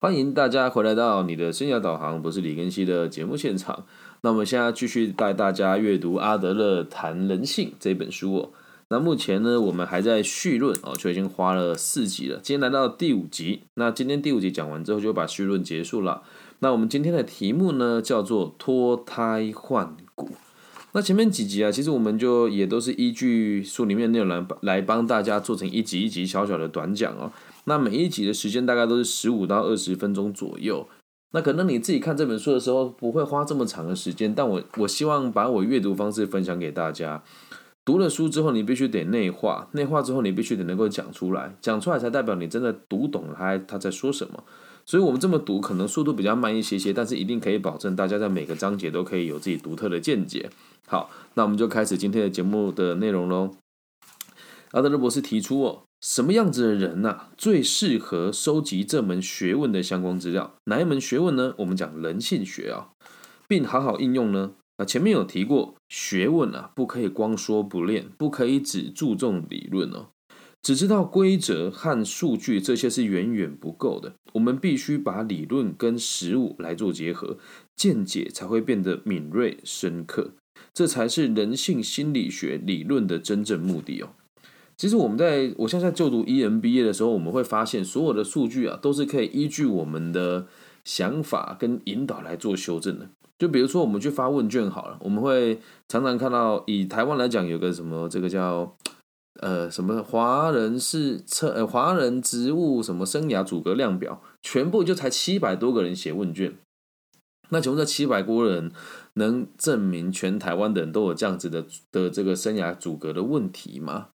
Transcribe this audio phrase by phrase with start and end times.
[0.00, 3.84] 欢迎大家回来到你的生涯导航，不是李根熙的节目现场。
[4.20, 8.50] 那我们现在继续带大家阅读阿德勒谈人性这本书哦。
[8.90, 12.38] 那目前呢，我们还在序论哦，就已经花了四集了。
[12.40, 16.22] 今天来到第五集，那今天第五集讲完之后，就把序论结束了。
[16.60, 20.30] 那我们今天的题目呢，叫做脱胎换骨。
[20.92, 27.32] 那前面几集啊，其实我们就也都是依据书里面内容来来帮大家做成一集一集小小的短讲哦。
[27.68, 30.88] 那每一集的时间大概都是十五到二十分钟左右。
[31.30, 37.22] 那可能你自己看这本书的时候不会花这么长的时间，但我我希望把我阅读方式分享给大家。
[37.84, 44.42] 读了书之后，你必须得内化，内化之后你必须得能够讲出来，讲出来才代表你真的读懂了他他在说什么。
[44.86, 50.48] 所以我们这么读，可能速度比较慢一些些，但是一定可以保证大家在每个章节都可以有自己独特的见解。
[50.86, 53.50] 好，那我们就开始今天的节目的内容喽。
[54.72, 55.82] 阿德勒博士提出哦。
[56.00, 60.54] 什么样子的人呐，最适合收集这门学问的相关资料？
[60.66, 61.54] 哪一门学问呢？
[61.58, 62.90] 我们讲人性学啊，
[63.48, 64.52] 并好好应用呢？
[64.76, 70.10] 啊，前面有提过，学问啊，不可以光说不练，不可以只注重理论哦，
[70.62, 74.14] 只知道规则和数据这些是远远不够的。
[74.34, 77.38] 我们必须把理论跟实物来做结合，
[77.74, 80.30] 见解才会变得敏锐深刻，
[80.72, 84.10] 这才是人性心理学理论的真正目的哦。
[84.78, 90.46] 其实我们在我现在就读 EMBA 的时候，我们会发现所有的数据啊，都是可以依据我们的
[90.84, 93.10] 想法跟引导来做修正的。
[93.40, 98.76] 就比如说我们去发问卷好了，我们会常常看到，以台湾来讲，有个什么这个叫
[99.40, 106.54] 呃什么华人是测呃华人职务什么生涯阻隔量表，全部就才七百多个人写问卷。
[107.50, 108.70] 那请问这七百多人
[109.14, 114.10] 能证明全台湾的人都有这样子的的这个生涯阻隔的问题吗？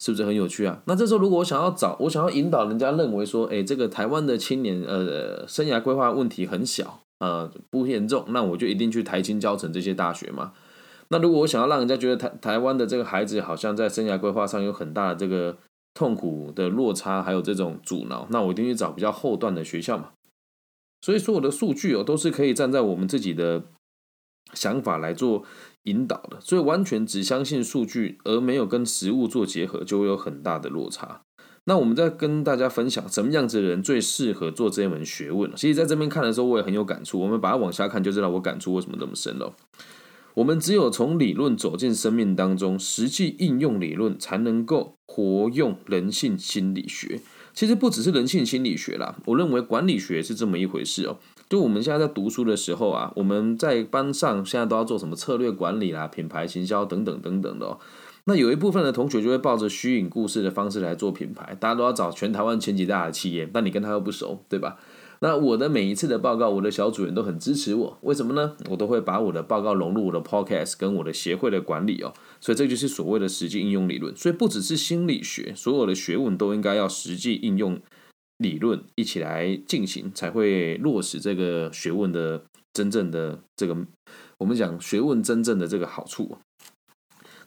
[0.00, 0.82] 是不是很有趣啊？
[0.86, 10.52] 那这时候如果我想要找，我想要引导人家认为说，哎，这个台湾的青年，呃，生涯规划问题很小，呃，不严重，那我就一定去台青教成这些大学嘛。
[11.08, 15.56] 那如果我想要让人家觉得台台湾的这个孩子好像在生涯规划上有很大的这个
[15.94, 20.10] 痛苦的落差，还有这种阻挠，那我一定去找比较后段的学校嘛。
[21.00, 23.62] 所以说，我的数据哦，都是可以站在我们自己的
[24.54, 25.44] 想法来做。
[25.84, 31.22] 引导的，所以完全只相信数据而没有跟实物做结合，就会有很大的落差。
[31.66, 37.18] 那我们在跟大家分享什么样子的人最适合做这一门学问其实在这边看的时候，我也很有感触。
[37.20, 39.54] 我们把它往下看，就知道我感触为什么这么深了。
[40.34, 47.20] 我们只有从理论走进生命当中，实际应用理论，才能够活用人性心理学。
[47.54, 51.18] 其实不只是人性心理学啦，我认为管理学是这么一回事哦。
[51.48, 57.78] 就我们现在在读书的时候啊，我们在班上现在都要做什么策略管理啦、品牌行销等等等等的。
[58.24, 64.78] 那有一部分的同学就会抱着虚影故事的方式来做品牌，大家都要找全台湾前几大的企业，但你跟他又不熟，对吧？
[65.20, 68.56] 那我的每一次的报告，我的小主人都很支持我，为什么呢？
[68.68, 74.14] 我都会把我的报告融入我的 podcast 跟我的协会的管理哦，所以这就是所谓的实际应用理论。
[74.16, 77.78] 所以不只是心理学，所有的学问都应该要实际应用
[78.38, 83.76] 理论一起来进行，才会落实这个学问的真正的这个
[84.38, 86.38] 我们讲学问真正的这个好处。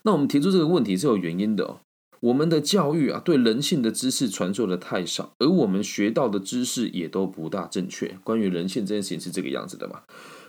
[0.03, 1.81] 那我们提出这个问题是有原因的哦。
[2.19, 8.17] 我们的教育啊，对人性的知识传授的太少，而我们学到的知识也都不大正确。
[8.23, 10.01] 关于人性这件事情是这个样子的嘛？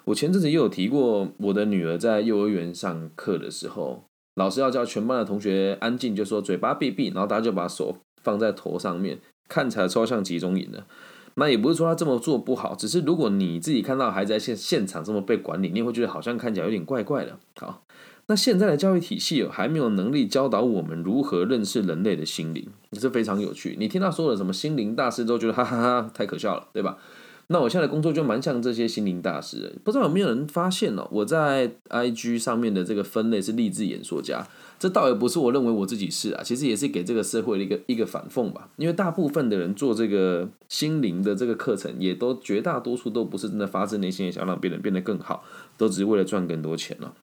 [0.05, 4.05] 我前阵子也有提过，我的女儿在幼儿园上课的时候，
[4.37, 9.19] 老师要叫全班的同学安静，就说嘴巴闭闭，然后大家就把手放在头上面，
[9.49, 10.85] 看起来超像集中营的。
[11.35, 17.39] 那也不是说他这么做不好，只是如果你自己看到孩子在现现场这么被管理，你会觉得好像看起来有点怪怪的。
[17.59, 17.85] 好。
[18.31, 23.75] 那现在的教育体系哦，还没有能力教导我们如何认识人类的心灵，也是非常有趣。
[23.81, 26.99] 你听到说的什么心灵大师，都觉得哈哈哈太可笑了，对吧？
[27.47, 29.75] 那我现在的工作就蛮像这些心灵大师。
[29.83, 34.47] 不知道有没有人发现哦，我在 IG 上面的这个分类是励志演说家，
[34.79, 38.71] 这倒也不是我认为我自己是啊，其实也是给这个社会的一个一个反讽吧。
[38.77, 45.43] 因为大部分的人做这个心灵的这个课程，也都绝大多数都不是真的发自内心的想让别人变得更好，
[45.77, 47.15] 都只是为了赚更多钱了。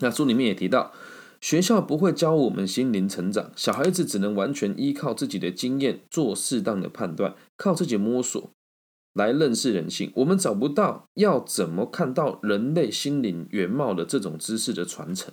[0.00, 0.92] 那书里面也提到，
[1.40, 8.50] 学校不会教我们心灵成长，小孩子只能完全依靠自己的经验做适当的判断，靠自己摸索
[9.14, 10.12] 来认识人性。
[10.14, 15.32] 我们找不到要怎么看到人类心灵原貌的这种知识的传承。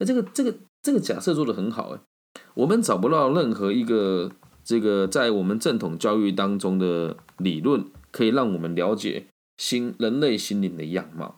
[0.00, 0.52] 那这个这个
[0.82, 2.00] 这个假设做的很好哎，
[2.54, 4.32] 我们找不到任何一个
[4.64, 9.26] 这个在我们正统教育当中的理论，可以让我们了解
[9.58, 11.36] 心人类心灵的样貌。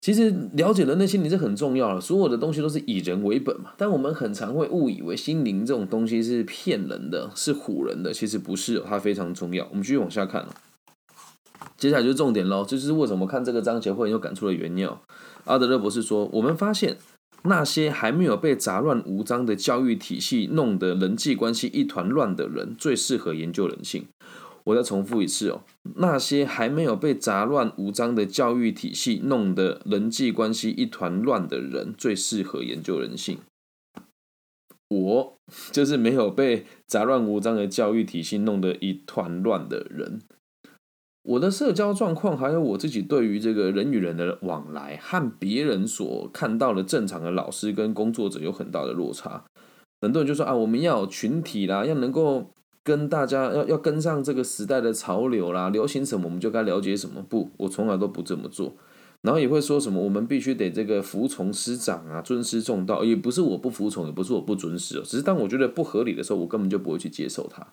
[0.00, 3.72] 其实了解人类心灵是很重要的，所有的东西都是以人为本嘛。
[3.76, 8.12] 但我们很常会误以为心灵这种东西是骗人的，是唬人的。
[8.12, 9.66] 其实不是，它非常重要。
[9.68, 10.46] 我们继续往下看
[11.76, 14.88] 接下来就是重点喽，这就是为什么看这个章节会很有感触的原因。
[15.44, 16.96] 阿德勒博士说，我们发现
[17.48, 24.06] 那些还没有被杂乱无章的教育体系弄得人际关系一团乱的人，最适合研究人性。
[24.64, 25.62] 我再重复一次哦，
[25.94, 33.38] 那些还没有被杂乱无章的教育体系弄得人际关系一团乱的人，最适合研究人性。
[34.88, 35.38] 我
[35.70, 40.20] 就是没有被杂乱无章的教育体系弄得一团乱的人。
[41.26, 49.42] 我的社交状况，还有我自己对于这个人与人的往来，和别人所看到的正常的老师跟工作者有很大的落差。
[50.00, 52.50] 很多人就说啊，我们要有群体啦，要能够
[52.84, 57.20] 跟大家要要跟上这个时代的潮流啦，流行什么我们就该了解什么。
[57.28, 58.76] 不，我从来都不这么做。
[59.22, 63.02] 然后也会说什么，我们必须得这个服从师长啊，尊师重道。
[63.02, 67.66] 也不是我不服从，也不是我不尊师，只是当我觉得不合理的时候，我根本就不会去接受它。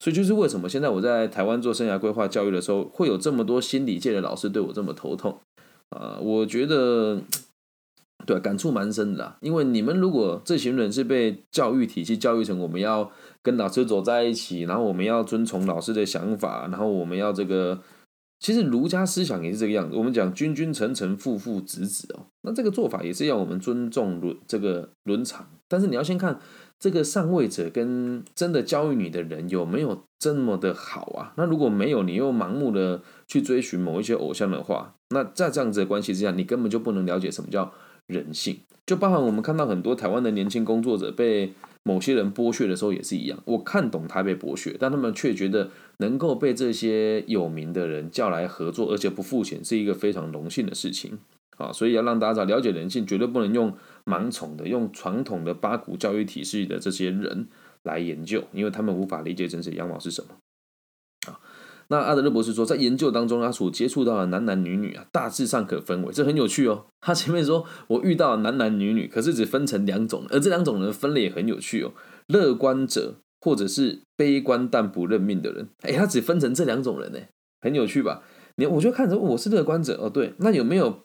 [0.00, 5.38] 所以就是为什么现在我在台湾做生涯规划教育的时候，会有这么多心理界的老师对我这么头痛
[5.90, 6.18] 啊？
[6.20, 7.20] 我觉得
[8.26, 13.10] 对感触蛮深的，因为你们如果这群人是被教育体系教育成我们要
[13.42, 17.80] 跟老师走在一起，然后我们要遵从老师的想法，然后我们要这个，
[18.40, 19.96] 其实儒家思想也是这个样子。
[19.96, 26.40] 我们讲君君臣臣父父子子哦，那这个做法也是要我们尊重伦这个伦常，但是你要先看。
[26.82, 31.34] 这个上位者跟真的教育你的人有没有这么的好啊？
[31.36, 37.70] 那如果没有，你又盲目的去追寻某一些偶像的话，那在这样子的关系之下，你根本就不能了解什么叫
[38.06, 38.60] 人性。
[38.86, 43.42] 就包含我们看到很多台湾的年轻工作者被某些人剥削的时候也是一样。
[43.44, 51.18] 我看懂他被剥削，但他们却觉得能够被这些有名的人叫来合作，而且不付钱，是一个非常荣幸的事情。
[51.56, 53.74] 啊，所以要让大家了解人性，绝对不能用
[54.06, 57.48] 盲从的、用传统的八股教育体系的这些人
[57.82, 60.28] 来研究，因为他们无法理解真实样貌是什么。
[61.90, 66.86] 那阿德勒博士说，在研究当中，他所接触到的男男女女啊，大致上可分为，这很有趣哦。
[67.00, 71.92] 他前面说我遇到男男女女，可是只分成两种，而这两种人分类也很有趣哦。
[72.28, 77.18] 乐观者或者是悲观但不认命的人，哎，他只分成这两种人呢，
[77.60, 78.22] 很有趣吧？
[78.54, 81.00] 你我就看着我是乐观者哦，对，那有没有？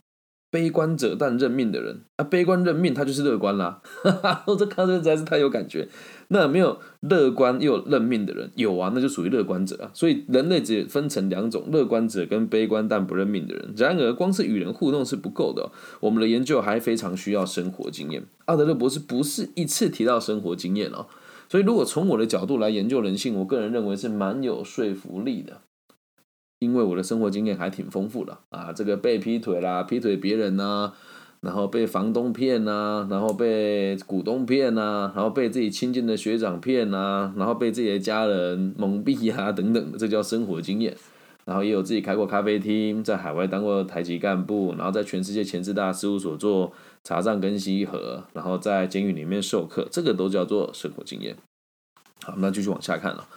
[0.52, 3.82] 悲观者但认命的人啊，悲观认命，他就是乐观啦。
[4.48, 5.90] 我这看这实在是太有感觉。
[6.30, 9.92] 那没有乐观又认命的人，有啊，那就属于乐观者啊。
[9.94, 13.74] 所以人类只分成两种：乐观者跟悲观但不认命的人。
[13.76, 18.24] 然而，光是与人互动是不够的，我们的研究还非常需要生活经验。
[18.46, 21.08] 阿德勒博士不是一次提到生活经验哦，
[21.50, 25.62] 所以如果从我的角度来研究人性，我个人认为是蛮有说服力的。
[26.66, 30.92] 因为我的生活经验还挺丰富的啊，这个被劈腿啦，劈腿别人呐，
[31.42, 40.98] 然后被房东骗呐，然后被股东骗呐，然后被自己亲近的学长骗呐，然后被自己的家人蒙蔽啊 等等，这叫生活经验。
[41.46, 46.74] 然后也有自己开过咖啡厅，在海外当过台籍干部，然后在全世界前四大事务所做
[47.04, 51.38] 查账跟稽核，然后在监狱里面授课，这个都叫做生活经验。
[52.24, 53.28] 好，那继续往下看了。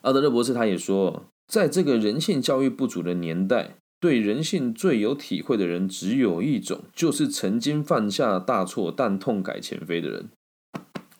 [0.00, 1.22] 阿德勒博士他也说。
[1.52, 10.30] 在这个人性教育不足的年代，对人性最有体会的人只有一种，就是曾经犯下大错但痛改前非的人。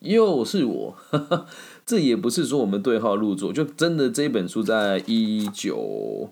[0.00, 0.96] 又是我，
[1.84, 6.30] 这也不是说我们对号入座，就真的这本书在一九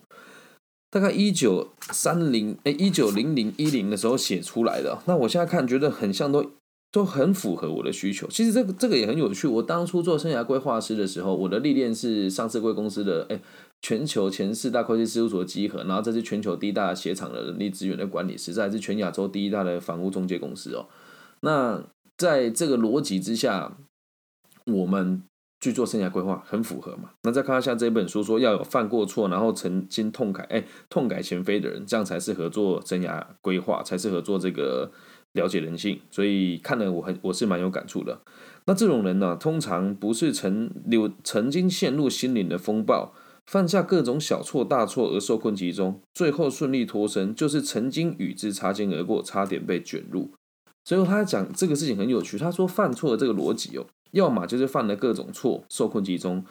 [0.90, 5.02] 大概一九三零哎一九零零一零的时候写出来的。
[5.04, 6.52] 那我现在看，觉得很像都。
[6.92, 8.26] 都很符合我的需求。
[8.26, 9.46] 其实这个这个也很有趣。
[9.46, 13.40] 我当初做生涯规划师的时候，我的历练是上市贵公司的哎，
[13.82, 20.86] 全球前四大会计事务所集合，然后这是全球第一大鞋厂的人力资源的管理实在是全亚洲第一大的房屋中介公司哦。
[21.40, 21.82] 那
[22.16, 23.76] 在这个逻辑之下，
[24.66, 25.22] 我们
[25.60, 27.10] 去做生涯规划很符合嘛？
[27.22, 34.90] 那再看一下这本书说要有犯过错，然后曾经痛改哎痛改前非的人，这样才适合做生涯规划，才适合做这个。
[35.34, 38.20] 了解人性，所以看了我很我是蛮有感触的。
[38.64, 43.14] 那这种人呢，通常不是曾有曾经陷入心灵的风暴，
[43.50, 50.30] 犯下各种小错大错而受困其中，最后顺利脱身，就是曾经与之擦肩而过，差点被卷入。
[50.84, 56.44] 所以他讲这个事情很有趣，他说犯错的这个逻辑哦，要么就是犯了各种错，受困其中。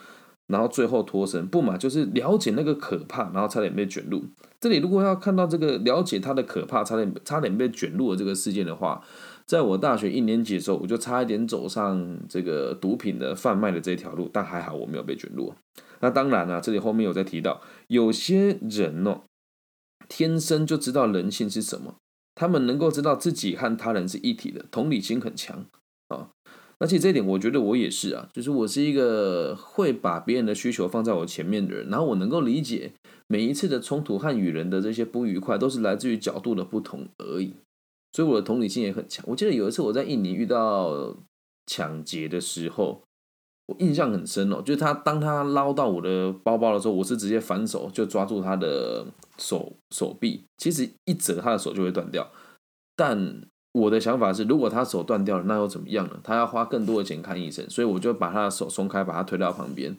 [0.47, 4.25] 然后最后脱身，不嘛就是了解那个可怕，然后差点被卷入。
[4.59, 9.01] 这里如果要看到这个了解他的可怕，差点差点被卷入的这个事件的话，
[9.45, 15.53] 在我大学一年级的时候，我就差一点走上这个毒品的贩卖的这条路，但还好我没有被卷入。
[16.01, 19.21] 那当然了，这里后面有在提到，有些人哦，
[20.07, 21.95] 天生就知道人性是什么，
[22.35, 25.65] 他们能够知道自己和他人是一体的，同理心很强
[26.07, 26.29] 啊。
[26.81, 32.93] 而且这一点，我觉得我也是啊，就是我是一个会把别人的需求放在我前面的人，然后我能够理解
[33.27, 37.53] 每一次的冲突和与人的这些不愉快，都是来自于角度的不同而已。
[38.13, 39.25] 所以我的同理心也很强。
[39.27, 41.17] 我记得有一次我在印尼遇到
[41.67, 43.03] 抢劫的时候，
[43.69, 49.05] 我印象很深哦，就是他当他捞到我的包包的时候，我是直接反手就抓住他的
[49.37, 52.27] 手手臂，其实一折他的手就会断掉。
[52.95, 56.19] 但我的想法是，如果他手断掉了，那又怎么样呢？
[56.23, 59.95] 他要花更多的钱看医生，所以我就把他的手松开，把他推到旁边。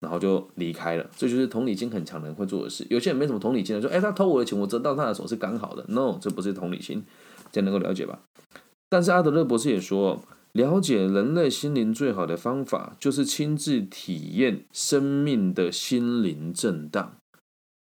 [0.00, 2.86] 然后就离开了，这就是同理心很强的人会做的事。
[2.88, 5.84] 有些人没什么同理心的，说：“哎，他偷我的钱，我折到他的手是刚好的。
[5.88, 7.04] ”No，这不是同理心，
[7.52, 8.18] 这样能够了解吧？
[8.88, 10.18] 但是阿德勒博士也说，
[10.52, 17.16] 了解人类心灵最好的方法，就是亲自体验生命的心灵震荡。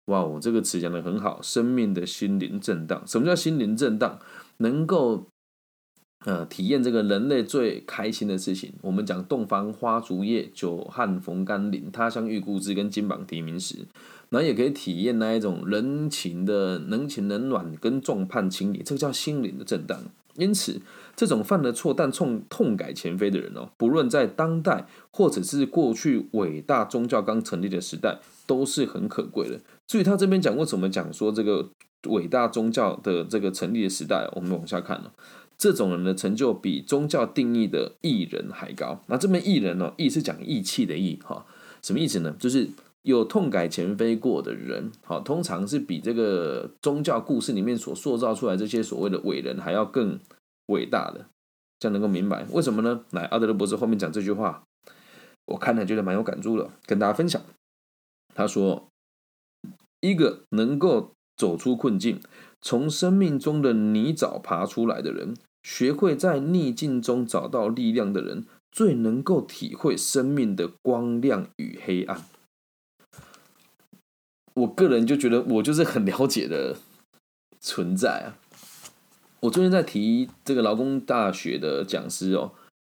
[0.07, 3.03] 哇，我这个词讲的很好，生命的心灵震荡。
[3.07, 4.19] 什么叫心灵震荡？
[4.59, 5.27] 能够。
[6.27, 8.73] 呃，体验这个人类最开心的事情。
[8.83, 13.87] 我们讲洞房花烛夜，久旱逢甘霖，他乡遇故知，跟金榜题名时，
[14.29, 19.97] 然后也可以体验那一种人情的人情冷暖跟众叛亲离，这个叫心灵的震荡。
[20.39, 20.81] 因此，
[21.15, 29.61] 这种犯了错但痛痛改前非的人哦，不论在当代或者是过去伟大宗教刚成立的时代，都是很可贵的。
[29.87, 31.71] 至于他这边讲为什么讲说这个
[32.09, 35.13] 伟大宗教的这个成立的时代，我们往下看了。
[35.59, 39.03] 这种人的成就比宗教定义的义人还高。
[39.09, 39.93] 那这边义人呢？
[39.97, 41.45] 义是讲义气的义，哈，
[41.83, 42.33] 什么意思呢？
[42.39, 42.69] 就是
[43.03, 50.19] 有痛改前非过的人，好，通常是比这个宗教故事里面所塑造出来这些所谓的伟人还要更
[50.67, 51.27] 伟大的。
[51.79, 53.05] 这样能够明白为什么呢？
[53.13, 54.65] 来，阿德勒博士后面讲这句话，
[55.47, 57.41] 我看了觉得蛮有感触的，跟大家分享。
[58.35, 58.89] 他说，
[60.01, 62.21] 一个能够走出困境，
[62.61, 65.35] 从生命中的泥沼爬出来的人。
[65.65, 72.25] 学会在逆境中找到力量的人，最能够体会生命的光亮与黑暗。
[74.59, 76.77] 我个人就觉得，我就是很了解的
[77.61, 78.37] 存在啊。
[79.41, 82.53] 我最近在提这个劳工大学的讲师哦，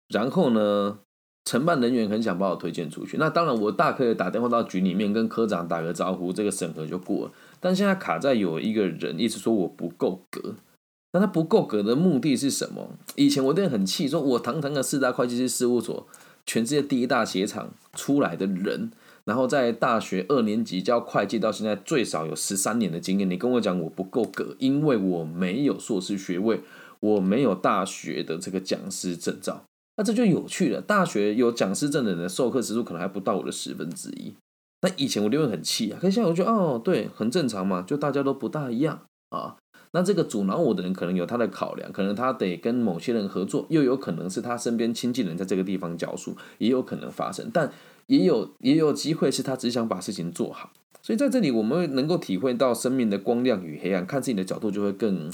[0.07, 0.99] 然后呢，
[1.45, 3.17] 承办人员很想把我推荐出去。
[3.17, 7.31] 那当然，我大可以打电话到局里面跟科长打个招呼，这个审核就过了。
[7.59, 10.55] 但现在卡在有一个人一直说我不够格。
[11.13, 12.91] 那他不够格的目的是什么？
[13.15, 16.07] 以前我真的很气，说我堂堂的四大会计师事务所，
[16.45, 18.91] 全世界第一大鞋厂出来的人，
[19.25, 26.61] 然后在大学二年级教会计到现在最少有十三年的经验，你跟我讲我不够格，因为我没有硕士学位，
[26.99, 29.63] 我没有大学的这个讲师证照，
[29.97, 30.81] 那这就有趣了。
[30.81, 34.33] 大学有讲师证的人，授课时数可能还不到我的十分之一。
[34.81, 39.57] 那以前我就会很气啊，可是现在我觉得哦，对，很正常嘛，就大家都不大一样啊。
[39.93, 47.71] 那这个阻挠我的人可能有他的考量，可能他得跟某些人合作，又有可能是他身边亲近人在这个地方教书，也有可能发生，但
[48.07, 50.71] 也有也有机会是他只想把事情做好。
[51.01, 55.31] 所以在这里，我们能够体会到生命的光亮与黑暗，看自己的角度就会更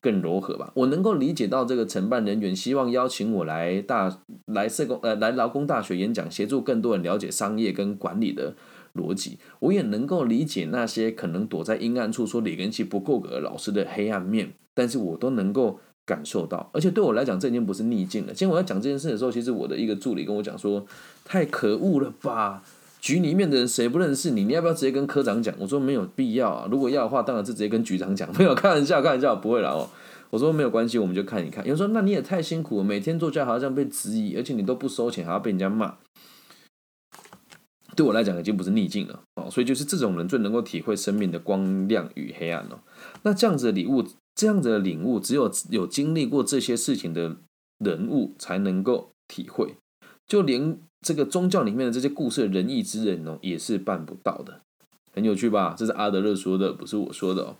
[0.00, 0.72] 更柔和吧。
[0.74, 8.54] 我能够理解到这个承办人员希望邀请我来大来社工呃来劳工大学演讲，协助更多人了解商业跟管理的。
[8.94, 18.28] 逻辑，我也能够理解那些可能躲在阴暗处说李根熙不够格老师的黑暗面，但是我都能够感受到，而且对我来讲，这已经不是逆境了。
[18.32, 20.86] 今天我在讲这件事的时候，其实我的一个助理跟我讲说
[21.24, 22.62] ：“太可恶了吧，
[23.00, 24.44] 局里面的人谁不认识你？
[24.44, 28.30] 你要不要直接跟科长讲？”我说：“没有必要啊，如果要的话，当然是直接跟局长讲。
[28.38, 29.88] ”没有开玩笑，开玩笑，不会了哦。
[30.30, 31.64] 我说没有关系，我们就看一看。
[31.64, 35.96] 有人说：“那你也太辛苦了，每天做家好像被质疑，而且你都不收钱，还要被人家骂。”
[37.96, 42.82] 对我来讲已经不是逆境了哦，所以就是这种人最能够体会生命的光亮与黑暗了。
[43.22, 44.04] 那这样子的礼物，
[44.34, 47.36] 这样子的领悟，只有有经历过这些事情的
[47.78, 49.76] 人物才能够体会。
[50.26, 54.60] 就连这个宗教里面的这些故事仁义之人哦，也是办不到的。
[55.12, 55.74] 很有趣吧？
[55.76, 57.56] 这是阿德勒说的，不是我说的哦。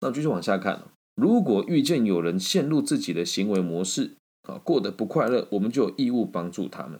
[0.00, 0.82] 那继续往下看
[1.14, 4.12] 如果遇见有人陷入自己的行为模式
[4.48, 6.98] 啊，过得不快乐，我们就有义务帮助他们。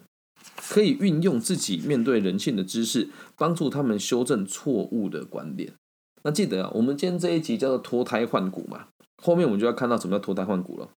[0.69, 5.73] 可以运用自己面对人性的知识，帮助他们修正错误的观点。
[6.23, 8.87] 那记得啊，我们今天这一集叫做脱胎换骨嘛，
[9.23, 10.91] 后面我们就要看到什么叫脱胎换骨了。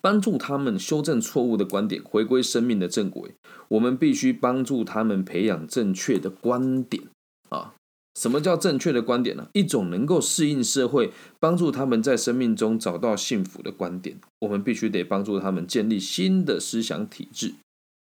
[0.00, 3.34] 帮助他们修正错误的观点，回归生命的正轨。
[3.68, 7.04] 我们必须帮助他们培养正确的观点
[7.48, 7.74] 啊。
[8.14, 9.48] 什么叫正确的观点呢？
[9.54, 11.10] 一种能够适应社会，
[11.40, 14.18] 帮助他们在生命中找到幸福的观点。
[14.40, 17.54] 我们必须得帮助他们建立新的思想体制。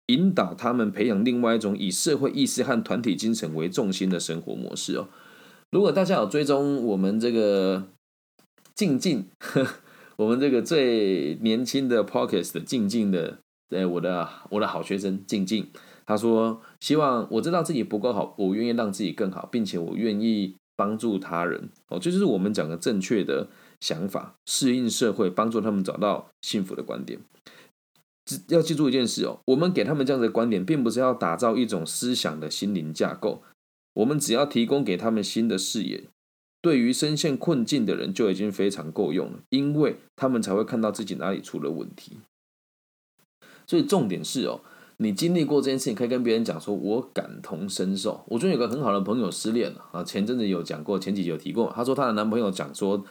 [0.06, 5.08] 引导他们培养另外一种以社会意识和团体精神为重心的生活模式哦。
[5.70, 7.86] 如果大家有追踪我们这个
[8.74, 9.26] 静静，
[10.20, 13.38] 我们这个最年轻的 p o c k e t 的静静的，
[13.70, 15.68] 呃，我的我的好学生静静，
[16.04, 21.70] 他说：“希望我知道自己不够好，我愿意让自己更好，并且我愿意帮助他人。
[21.88, 23.48] 哦，这就是我们讲的正确的
[23.80, 27.18] 想法，适应社会，帮助他们找到幸福的观点。
[28.48, 33.42] 要记住一件事哦，我们给他们这样的观点，并不是要打造一种思想的心灵架构，
[33.94, 36.04] 我们只要提供给他们新的视野，
[36.60, 42.18] 对于深陷困境的人就已经非常够用了，因为他们才会看到自己哪里出了问题。
[43.66, 44.60] 所以重点是哦。”
[45.02, 48.22] 你经历过这件事情，可以跟别人讲说，我感同身受。
[48.26, 51.72] 我最近有个很好的朋友失恋了啊，前阵子有讲过，前几集有提过。
[51.74, 53.02] 她说她的男朋友讲说，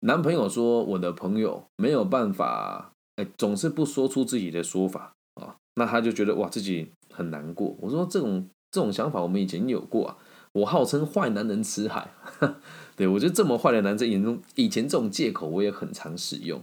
[0.00, 7.76] 男朋友说我的朋友没有办法，哎，总是不说出自己的说法啊，那他就觉得哇自己很难过。
[7.82, 10.16] 我说这种这种想法我们以前有过啊，
[10.60, 12.10] 我号称坏男人辞海，
[12.96, 16.60] 对我觉得这么坏的男人眼中，以前这种借口我也很常使用。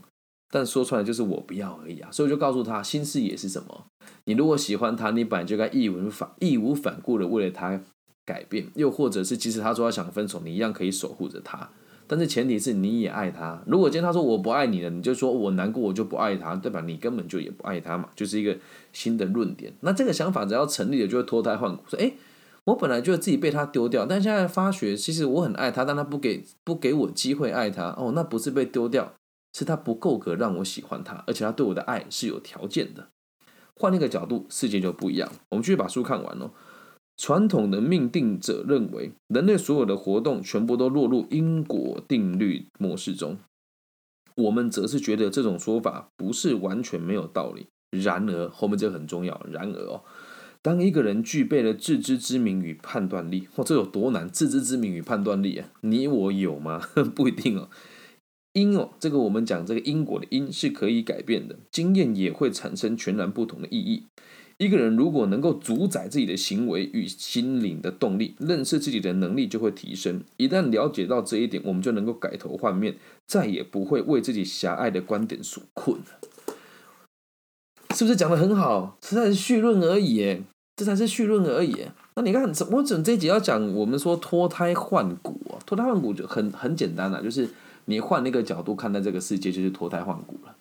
[0.51, 3.85] 但说出来就是我不要而已啊，所以我就告诉他，新视野是什么？
[4.25, 7.81] 你如果喜欢他，你本来就该义无反义无反顾的为了他
[8.25, 11.69] 改变，又或者是即使他说他想分手，你一样可以守护着他。
[12.07, 13.61] 但是前提是你也爱他。
[13.65, 16.79] 如果今天他说我不爱你了，你就说我难过，我就不爱他，对吧？
[16.81, 18.55] 你根本就也不爱他嘛，就是一个
[18.93, 19.73] 新的论点。
[19.81, 21.83] 那这个想法只要成立了，就会脱胎换骨。
[21.89, 22.13] 说，哎，
[22.65, 27.95] 我本来觉得自己被他丢掉，但现在发觉其实我很爱他，但他不给不给我机会爱他。
[27.97, 29.13] 哦，那不是被丢掉。
[29.57, 33.07] 是他不够格让我喜欢他，而且他对我的爱是有条件的。
[33.73, 35.31] 换一个角度，世界就不一样。
[35.47, 36.51] 我们继续把书看完喽。
[37.15, 43.37] 传统的命定者认为，人类所有的活动全部都落入因果定律模式中。
[44.35, 47.67] 我们则是觉得这种说法不是完全没有道理。
[47.91, 49.41] 然而，后面这个很重要。
[49.49, 50.03] 然而哦，
[50.65, 54.27] 当一个人具备了自知之明与判断力，哇，这有多难？
[54.27, 56.81] 自知之明与判断力啊，你我有吗？
[57.13, 57.69] 不一定哦。
[58.53, 64.07] 因哦，这个我们讲这个因果的因是可以改变的，经验也会产生全然不同的意义。
[64.57, 70.23] 一个人如果能够主宰自己的行为与心灵的动力，认识自己的能力就会提升。
[70.37, 72.95] 一旦了解到这一点，我们就能够改头换面，
[73.27, 76.05] 再也不会为自己狭隘的观点所困了。
[77.93, 78.97] 是不是讲的很好？
[79.03, 80.41] 实在是绪论而已，
[80.75, 81.85] 这才是绪论而已。
[82.15, 87.49] 那你看，我整这集要讲，我们说脱胎换骨，脱胎换骨就很很简单了，就是。
[87.87, 90.55] 你换那个角度看待这个世界，就是脱胎换骨了。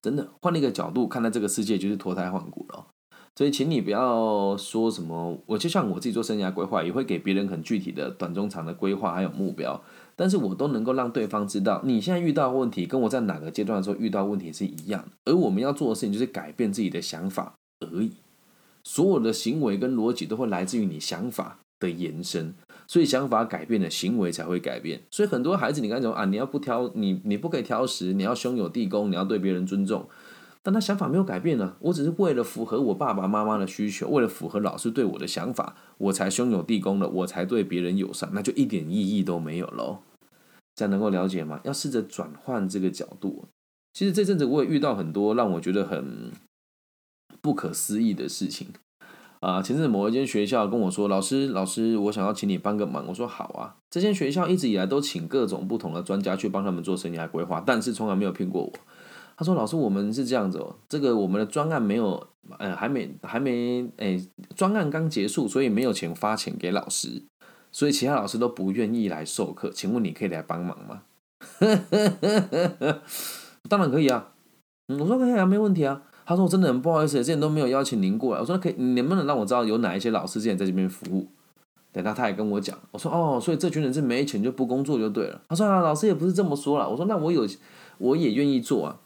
[0.00, 2.86] 真的，换那个角度看待这个世界，就是脱胎换骨了。
[3.34, 9.82] 所以，请你不要说什么，我就像我自己做生涯规划，也会给别人很具体的短中长的规划还有目标，
[10.14, 15.32] 但是我都能够让对方知道，你现在遇到问题，跟我在哪个阶段的时候遇到问题是一样的。
[15.32, 18.12] 而我们要做的事情，就是改变自己的想法而已。
[18.86, 22.54] 所有的行为跟逻辑都会来自于你想法的延伸。
[22.86, 25.00] 所以想法改变了，行为才会改变。
[25.10, 30.08] 所以很多孩子，你刚才讲啊，你要不挑你，你不可以挑食，你要兄友弟恭，你要对别人尊重。
[30.62, 39.98] 但他想法没有改变呢，我只是为了符合我爸爸妈妈的需求，为了符合老师对我的想法，我才兄友弟恭了，我才对别人友善，那就一点意义都没有喽。
[40.76, 41.58] 这样能够了解吗？
[41.64, 43.46] 要试着转换这个角度。
[43.92, 46.30] 其实这阵子我也遇到很多让我觉得很
[47.40, 48.68] 不可思议的事情。
[49.40, 58.72] 啊，前阵子某一间学校跟我说：“老师，老师，我想要请你帮个忙。”我说：“好啊。”这间学校一直以来都请各种不同的专家去帮他们做生涯规划，但是从来没有骗过我。
[59.36, 62.26] 他说：“老师，我们是这样子哦，这个我们的专案没有，
[62.58, 64.18] 呃，还没还没，哎，
[64.56, 67.22] 专案刚结束，所以没有钱发钱给老师，
[67.70, 69.70] 所以其他老师都不愿意来授课。
[69.70, 71.02] 请问你可以来帮忙吗？”
[73.68, 74.32] 当然可以啊，
[74.88, 76.00] 我说可以啊，没问题啊。
[76.26, 81.28] 他说：“我真的很不好意思，之前都没有邀请您过来。”我说：“可以，能不能让我知道有哪一些老师之前在这边服务？”
[81.92, 82.76] 等他，他也跟我讲。
[82.90, 87.46] 我说：“哦，所以这群人是没钱就不工作就对了。”他说：“啊，老师也不是这么说了。”我说：“那我有，
[87.98, 89.00] 我也愿意做啊。”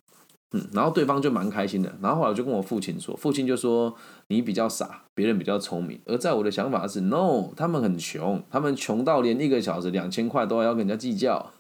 [0.53, 1.95] 嗯，然后对方就蛮开心的。
[2.03, 3.95] 然后后来我就跟我父亲说，父亲就说
[4.27, 11.53] ：“你比较傻，别人比较聪明。”而在我的想法是：“No，他们很穷，他们穷到连一个小时两千块都要跟人家计较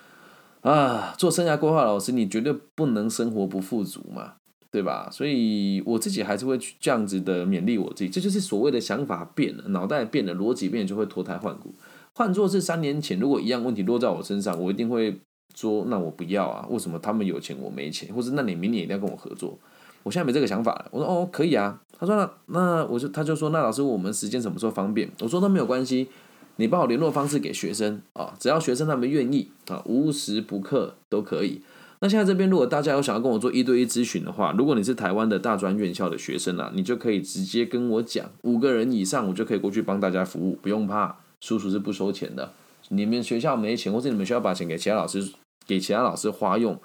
[0.60, 1.14] 啊！
[1.16, 4.34] 做生涯规划老师，你绝对不能生活不富足嘛。”
[4.74, 5.08] 对吧？
[5.08, 11.72] 所以我自己还是会去这样子的勉励我自己，这就是所谓的想法变了，脑袋变了，逻辑变，就会脱胎换骨。
[12.12, 15.16] 换作是三年前，如果一样问题落在我身上，我一定会
[15.54, 16.66] 说：那我不要啊！
[16.68, 18.12] 为什么他们有钱我没钱？
[18.12, 19.56] 或者那你明年一定要跟我合作？
[20.02, 20.88] 我现在没这个想法了。
[20.90, 21.80] 我说：哦，可以啊。
[21.96, 25.08] 他说：那那我就他就说：那老师，我们时间什么时候方便？
[25.20, 26.08] 我说：都没有关系，
[26.56, 31.62] 你把我联络方式给学生啊，只要学生他们愿意啊，无时不刻都可以。
[32.04, 42.52] 那现在这边，如果大家有想要跟我做一对一咨询的话，如果你是台湾的大专院校的学生啊，你就可以直接跟我讲，五个人以上，我就可以过去帮大家服务，不用怕，叔叔是不收钱的。
[42.90, 45.32] 你们学校没钱，或者你们需要把钱给其他老师，
[45.66, 46.78] 给其他老师花用，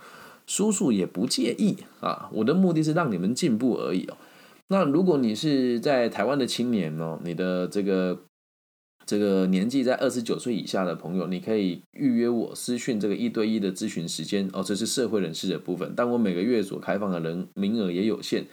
[0.48, 2.30] 叔叔也不介意啊。
[2.32, 4.16] 我的目的是让你们进步而已哦。
[4.70, 8.18] 那如果你是在台湾的青年哦，你的这个
[9.10, 14.62] 这个年纪在二十九岁以下的朋友，你可以预约我私讯这个一对一的咨询时间哦。
[14.64, 18.46] 这是社会人士的部分，但我每个月所开放的人名额也有限，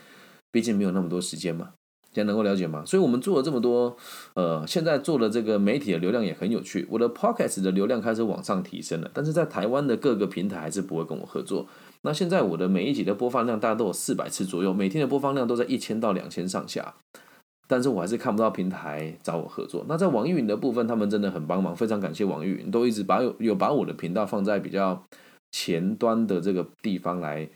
[0.51, 1.73] 毕竟没有那么多时间嘛。
[2.11, 2.83] 现在能够了解吗？
[2.83, 3.95] 所以我们做了这么多，
[4.33, 6.87] 呃，现在做的这个媒体的流量也很有趣。
[6.89, 11.67] 我的 Podcast 的流量开始往上提升了，但是在台湾的各个平台还是不会跟我合作。
[12.01, 16.95] 那现在我的每一集的播放量大家都有四百次左右，每天的播放量都在一千到两千上下。
[17.67, 19.85] 但是我还是看不到平台找我合作。
[19.87, 25.03] 那在网易云的部分，他们真的很帮忙，非常感谢网易云，都一直把有有把我的频道放在比较
[25.51, 27.49] 前端的这个地方来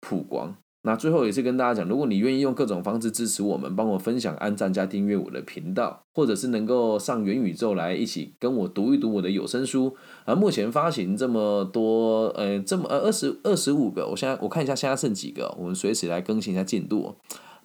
[0.00, 0.56] 曝光。
[0.82, 9.96] 那最后也是跟大家讲，如果你愿意用各种方式支持我们，帮我分享、按赞加订阅我的频道，或者是能够上元宇宙来一起跟我读一读我的有声书。
[10.24, 17.16] 而目前发行这么多，呃，这么呃二十二十五个，我现在我看一下现在剩几个，我们随时来更新一下进度。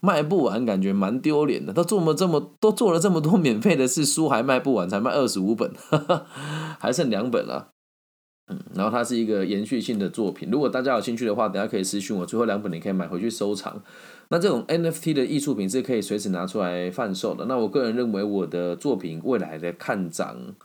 [0.01, 1.71] 卖不完，感觉蛮丢脸的。
[1.71, 5.71] 都做了这么都做了这么多免费的事，书还卖不完，才卖二十五本，
[6.79, 7.69] 还剩两本了。
[8.51, 10.49] 嗯，然后它是一个延续性的作品。
[10.51, 13.81] 如果大家有兴趣的话，等下可以私信我，最后两本你可以买回去收藏。
[14.29, 17.45] 那这种 NFT 的艺术品是可以随时拿出来贩售的。
[17.45, 20.55] 那我个人认为，我的作品未来的看涨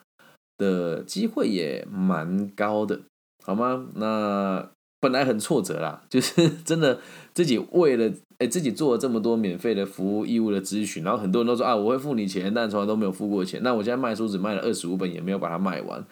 [0.56, 3.02] 的机会也蛮高的，
[3.44, 3.86] 好吗？
[3.94, 4.70] 那
[5.00, 6.98] 本来很挫折啦， 就是真的
[7.34, 8.12] 自己为了。
[8.38, 13.62] 哎，自己做了这么多免费的服务义务的咨询，然后很多人都说啊，我会付你钱，但从来都没有付过钱。
[13.62, 16.04] 那我现在卖书只卖了二十五本，也没有把它卖完。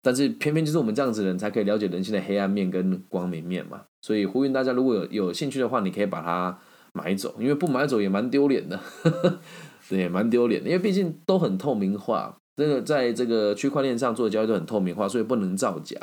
[0.00, 3.80] 但是偏偏就是我们这样子的人才可以了解人性的黑暗面跟光明面嘛。
[4.00, 6.56] 所以呼吁大家，如果有有兴趣的话，你可以把它
[6.92, 8.78] 买走，因为不买走也蛮丢脸的，
[9.90, 10.70] 对，蛮丢脸的。
[10.70, 15.96] 因为毕竟都很透明化，这个在这个区块链上做的交易都很透明化，所以不能造假。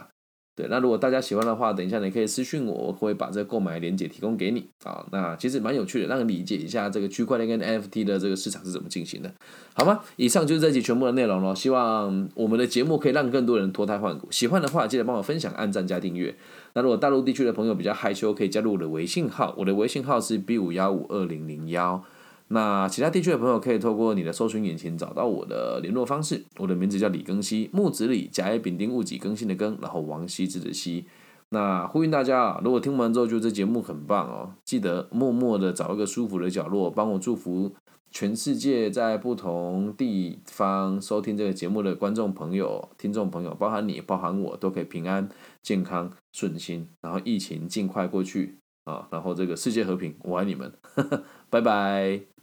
[0.60, 5.06] 对，那如果大家喜欢的话，等一下你可以私信我，我会把这个购买链接提供给你啊。
[5.10, 9.34] 那其实蛮有趣的，让你理解一下这个区块链跟 NFT 的这个市场是怎么进行的，
[9.74, 10.02] 好吗？
[10.18, 11.56] 以上就是这集全部的内容了。
[11.56, 14.28] 希望我们的节目可以让更多人脱胎换骨。
[14.32, 16.36] 喜欢的话，记得帮我分享、按赞加订阅。
[16.74, 22.04] 那如果大陆地区的朋友比较害羞，可以加入我的微信号，我的微信号是 B 五幺五二零零幺。
[22.52, 26.44] 那其他地区的朋友可以透过你的搜寻引擎找到我的联络方式。
[26.58, 31.06] 我的名字叫李更新，木子李，甲乙丙丁戊己更新的更，然后王羲之的羲。
[31.50, 37.74] 那呼吁大家啊，如果听完之后觉得这节目很棒哦，记得默默的找一个舒服的角落，帮我祝福
[38.12, 45.30] 全世界在不同地方收听这个节目的观众朋友、听众朋友，包含你、包含我，都可以平安、
[45.62, 50.72] 健康、顺心，然后疫情尽快过去啊，然后这个世界和平，我爱你们，
[51.50, 52.39] 拜拜。